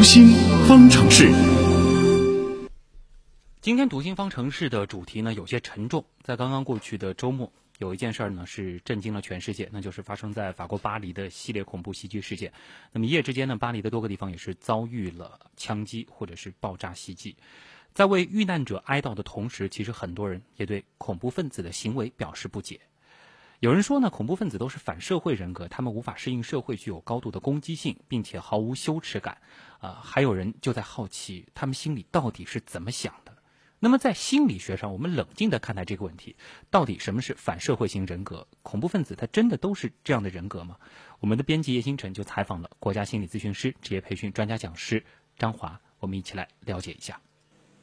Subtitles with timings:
[0.00, 0.28] 读心
[0.66, 1.30] 方程式。
[3.60, 12.50] 今天读心方程式的主题呢有些沉重，在刚刚过去的周末，有一件事儿呢是震惊了全世界，那就是发生在法国巴黎的系列恐怖袭击事件。
[12.90, 17.36] 那么一夜之间呢，巴黎的多个地方也是遭遇了枪击或者是爆炸袭击。
[17.92, 22.80] 在为遇难者哀悼的同时，其实很多人也对恐怖分子的行为表示不解。
[23.60, 29.36] 有人说呢，恐怖分子都是反社会人格，他们无法适应社会，具有高度的攻击性，并且毫无羞耻感。
[29.80, 33.36] 啊，还有人就在好奇，他们心里到底是怎么想的？
[33.78, 36.36] 那么在心理学上，我们冷静地看待这个问题，
[36.70, 38.46] 到底什么是反社会型人格？
[38.62, 40.78] 恐怖分子他真的都是这样的人格吗？
[41.18, 45.04] 我们的编辑叶星辰就采访了国家心理咨询师、职业培训专家讲师
[45.36, 47.20] 张华，我们一起来了解一下。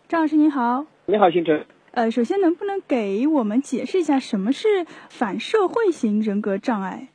[0.09, 1.67] 张老师您好，你好，星辰。
[1.98, 7.08] 呃，首先能不能给我们解释一下什么是反社会型人格障碍？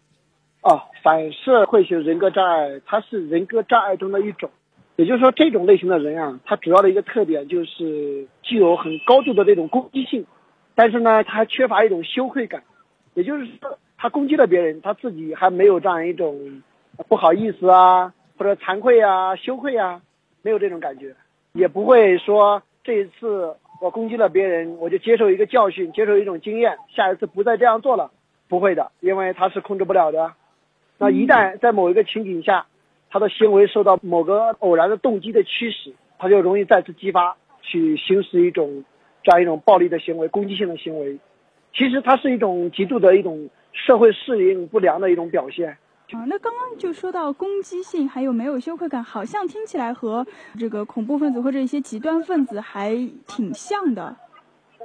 [0.63, 4.51] 哦，反社会型人格障碍，它是人格障碍中的一种。
[4.97, 10.27] 也就是说，这种类型的人啊，他主要的一个特点就是具有很高度的这种攻击性，
[10.75, 12.65] 但是呢，他还缺乏一种羞愧感。
[13.15, 16.61] 也就是说，他攻击了别人，他自己还没有这样一种
[17.07, 20.03] 不好意思啊，或者惭愧啊、羞愧啊，
[20.43, 21.15] 没有这种感觉，
[21.53, 28.13] 也不会说这一次我攻击了别人，我就接受一个教训，接受一种经验，下一次不再这样做了，
[28.49, 30.35] 不会的，因为他是控制不了的。
[30.99, 32.67] 那一旦在某一个情景下，
[33.11, 38.85] 他的行为受到某个偶然的动机的驱使，他就容易再次激发，去行使一种
[39.25, 41.19] 这样一种暴力的行为、攻击性的行为。
[41.75, 45.77] 其实它是一种极度的一种社会适应不良的一种表现。
[46.15, 50.27] 啊，那刚刚就说到攻击性，还有没有羞愧感，好像听起来和
[50.59, 52.95] 这个恐怖分子或者一些极端分子还
[53.27, 54.17] 挺像的。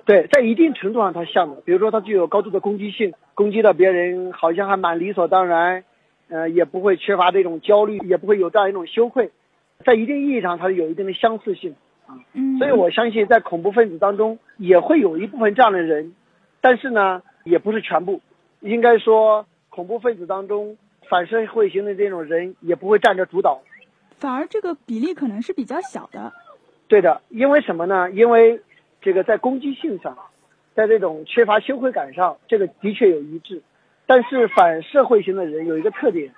[0.05, 5.83] 对，在一定程度上它像的，比如说它具有高度的攻击性，攻击到别人好像还蛮理所当然。
[6.30, 9.31] 呃，也不会缺乏这种焦虑，也不会有这样一种羞愧，
[9.86, 11.73] 在一定意义上，它是有一定的相似性
[12.05, 12.20] 啊。
[12.33, 16.14] 嗯，所以我相信，在恐怖分子当中也会有一部分这样的人，
[16.59, 18.20] 但是呢，也不是全部。
[18.59, 20.76] 应该说，恐怖分子当中
[21.10, 23.62] 反社会型的这种人也不会占着主导，
[24.18, 26.34] 反而这个比例可能是比较小的。
[26.88, 28.10] 对的，因为什么呢？
[28.12, 28.62] 因为
[29.02, 30.18] 这个在攻击性上，
[30.76, 33.62] 在这种缺乏羞愧感上，这个的确有一致。
[34.06, 36.34] 但是反社会型的人有一个特点，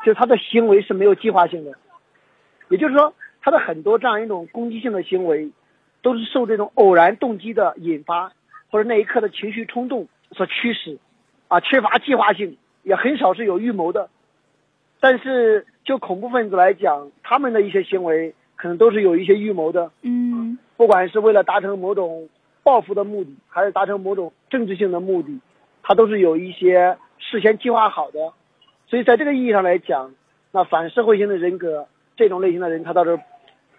[0.00, 1.72] 就是他的行为是没有计划性的，
[2.68, 5.52] 也就是说，他的很多这样一种攻击性的行为，
[6.02, 8.32] 都是受这种偶然动机的引发，
[8.70, 10.98] 或者那一刻的情绪冲动所驱使，
[11.46, 14.08] 啊，缺乏计划性，也很少是有预谋的。
[15.00, 22.28] 但是就恐怖分子来讲，他们的一些行为可能都是有一些预谋的，嗯，不管是为了达成某种
[22.62, 25.40] 报复的目的，还是达成某种政治性的目的，
[25.82, 26.96] 他都是有一些。
[27.24, 28.32] 事先计划好的，
[28.88, 30.12] 所以在这个意义上来讲，
[30.50, 33.16] 那反社会型的人格这种类型的人，他倒是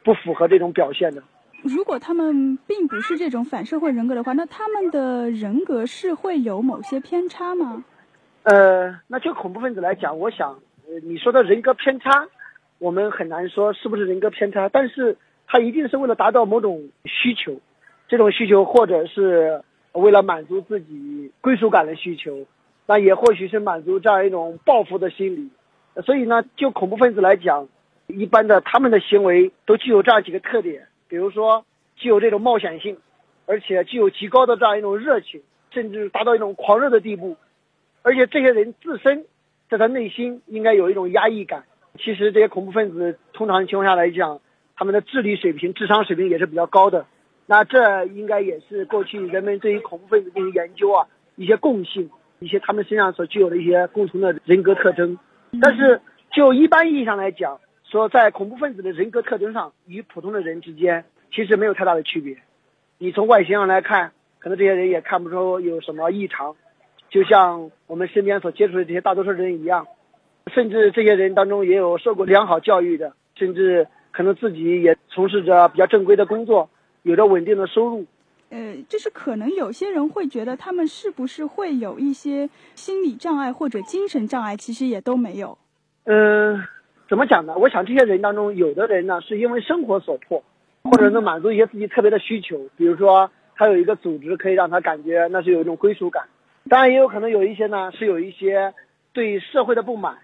[0.01, 1.21] 不符合这种表现的。
[1.61, 7.83] 如果他们并不是这种反社会人格的话，那他们的人格是会有某些偏差吗？
[8.43, 12.27] 呃，那就恐怖分子来讲，我想，呃，你说的人格偏差，
[12.77, 15.17] 我们很难说是不是人格偏差，但是
[15.47, 17.61] 他一定是为了达到某种需求，
[18.07, 22.45] 这种需求或者是为了满足自己归属感的需求。
[22.85, 25.49] 那也或许是满足这样一种报复的心理，
[26.01, 27.69] 所以呢，就恐怖分子来讲，
[28.07, 31.63] 一般的他们的行为都具有这样几个特点，比如说
[31.95, 32.97] 具有这种冒险性，
[33.45, 37.37] 而且具有极高的这样一种热情，甚至达到一种狂热的地步，
[38.03, 39.25] 而且这些人自身
[39.69, 41.63] 在他内心应该有一种压抑感。
[41.97, 44.39] 其实这些恐怖分子通常情况下来讲，
[44.75, 47.07] 他们的智力水平、智商水平也是比较高的。
[47.47, 52.11] 那这应该也是过去人们对于恐怖分子进行研究啊一些共性。
[52.39, 55.17] 一些他们身上所具有的一些共同的人格特征，
[55.61, 62.35] 但是就一般意义上来讲，说在恐怖分子的人格特征上与普通的人之间其实没有太大的区别。
[62.97, 66.57] 你从外形上来看，可能这些人也看不出有什么异常，
[67.13, 69.85] 就像我们身边所接触的这些大多数人一样，
[70.51, 76.71] 甚至这些人当中也有受过良好教育的，甚至可能自己也从事着比较正规的工作，
[77.03, 78.07] 有着稳定的收入。
[78.49, 85.55] 呃，就是可能有些人会觉得他们是不是会有一些心理障碍或者精神障碍，其实也都没有。
[86.05, 86.63] 嗯，
[87.07, 87.55] 怎么讲呢？
[87.59, 90.43] 我想这些人当中，有的人呢是因为生活所迫，
[90.83, 96.23] 或者能满足一些自己特别的需求，比如说他有一个组织可以让他感觉那是有一种归属感。
[96.69, 98.73] 当然，也有可能有一些呢是有一些
[99.13, 100.17] 对社会的不满。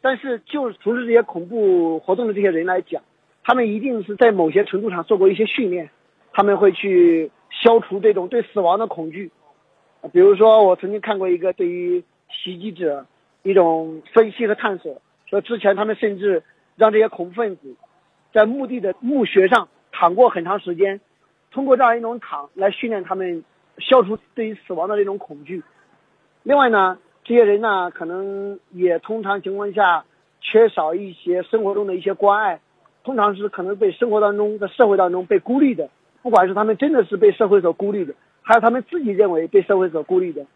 [0.00, 3.02] 但是就从事这些恐怖活动的这些人来讲，
[3.44, 5.90] 他们一定是在某些程度上做过一些训练，
[6.32, 7.30] 他们会去。
[7.64, 9.32] 消除这种对死亡的恐惧，
[10.12, 13.06] 比如说，我曾经看过一个对于袭击者
[13.42, 16.44] 一种分析和探索，说之前他们甚至
[16.76, 17.74] 让这些恐怖分子
[18.32, 21.00] 在墓地的墓穴上躺过很长时间，
[21.50, 23.44] 通过这样一种躺来训练他们
[23.78, 25.64] 消除对于死亡的这种恐惧。
[26.42, 30.04] 另外呢，这些人呢，可能也通常情况下
[30.40, 32.60] 缺少一些生活中的一些关爱，
[33.04, 35.90] 通常是可能被生活当中在社会当中被孤立的，
[36.22, 40.46] 不管是他们真的是被社会所孤立的，还是他们自己认为被社会所孤立的。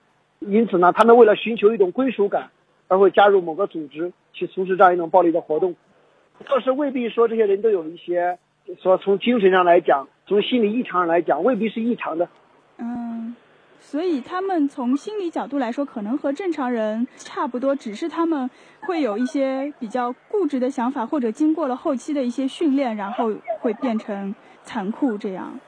[0.41, 2.51] 因此呢，他们为了寻求一种归属感，
[2.89, 5.75] 而会加入某个组织去从事这样一种暴力的活动。
[6.47, 8.39] 倒是未必说这些人都有一些
[8.83, 12.29] 说从精神上来讲，从心理异常上来讲，未必是异常的。
[12.79, 13.14] 嗯，
[13.87, 18.51] 所以他们从心理角度来说，可能和正常人差不多，只是他们
[18.81, 25.61] 会有一些比较固执的想法，或者经过了后期的一些训练，然后会变成残酷这样。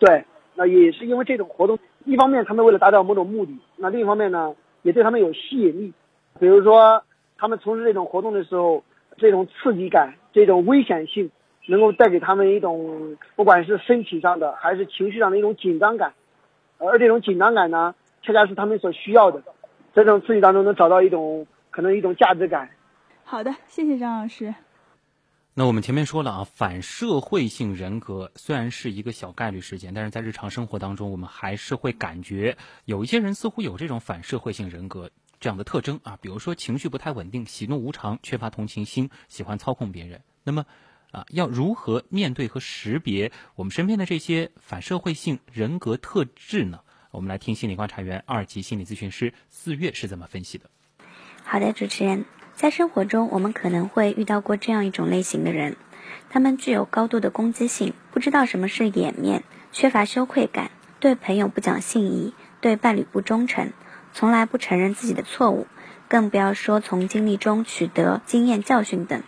[0.00, 0.24] 对，
[0.56, 1.78] 那也是因为这种活动。
[2.04, 5.92] 一方面，他们为了达到某种目的；那另一方面呢，也对他们有吸引力。
[6.40, 7.04] 比如说，
[7.38, 8.82] 他们从事这种活动的时候，
[9.16, 11.30] 这种刺激感、这种危险性，
[11.68, 16.12] 能够带给他们一种不管是身体上的还是情绪上的一种紧张感。
[16.88, 19.40] 而这种紧张感呢，恰恰是他们所需要的。
[19.94, 22.70] 在这种刺激当中，能找到一种可能一种价值感。
[23.24, 24.54] 好的，谢谢张老师。
[25.54, 32.56] 那我们前面说了啊，反社会性人格虽然是一个小概率事件，但是在日常生活当中，我们还是会感觉
[32.86, 40.22] 有一些人似乎有这种反社会性人格这样的特征啊，比如说情绪不太稳定、喜怒无常、缺乏同情心、喜欢操控别人。
[40.42, 40.64] 那么
[41.12, 46.80] 啊，要如何面对和识别我们身边的这些反社会性人格特质呢？
[47.10, 50.64] 我们来听心理观察员、二级心理咨询师四月是怎么分析的。
[51.44, 52.24] 好的，主持人。
[52.54, 55.76] 在生活中，我们可能会遇到过这样一种类型的人，
[56.28, 59.42] 他们具有高度的攻击性，不知道什么是掩面，
[59.72, 60.70] 缺乏羞愧感，
[61.00, 63.72] 对朋友不讲信义，对伴侣不忠诚，
[64.12, 65.66] 从来不承认自己的错误，
[66.08, 69.22] 更不要说从经历中取得经验教训等。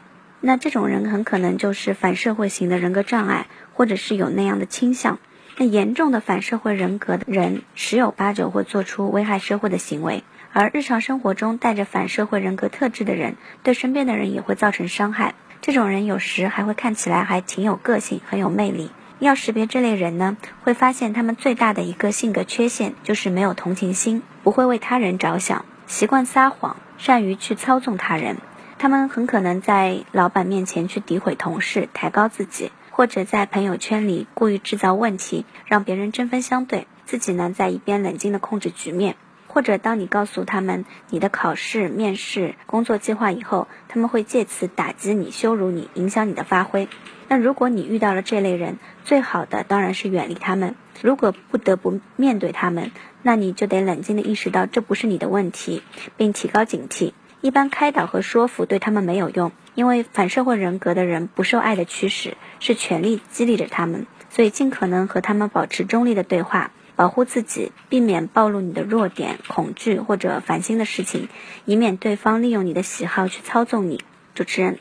[0.46, 5.19] 那这种人很可能就是反社会型的人格障碍，或者是有那样的倾向。
[5.56, 10.23] 那严重的反社会人格的人，十有八九会做出危害社会的行为。
[10.52, 15.35] 而日常生活中带着反社会人格特质的人，对身边的人也会造成伤害。
[15.62, 18.90] 这种人有时还会看起来还挺有个性，很有魅力。
[19.20, 28.37] 要识别这类人呢，会发现他们最大的一个性格缺陷就是没有同情心，不会为他人着想，习惯撒谎，善于去操纵他人。
[28.85, 39.17] 他们很可能在老板面前去诋毁同事，抬高自己，或者在朋友圈里故意制造问题，让别人针锋相对，自己呢在一边冷静的控制局面。
[39.47, 46.87] 或者，当你告诉他们你的考试、面试、工作计划以后，他们会借此打击你、羞辱你、影响你的发挥。
[47.29, 50.75] 那如果你遇到了这类人，最好的当然是远离他们。
[51.01, 52.91] 如果不得不面对他们，
[53.23, 55.83] 那你就得冷静地意识到这不是你的问题，
[56.19, 57.15] 并提高警惕。
[57.44, 66.70] 一般开导和说服对他们没有用，因为反社会人格的人不受爱的驱使，是权力激励着他们，所以尽可能和他们保持中立的对话。
[66.96, 71.29] 保护自己，避免暴露你的弱点、恐惧或者烦心的事情，
[71.67, 74.02] 以免对方利用你的喜好去操纵你。
[74.35, 74.79] 主持人。